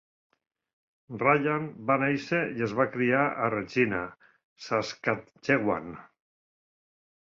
[1.23, 4.03] Ryan va néixer i es va criar a Regina,
[4.73, 5.97] Saskatchewan.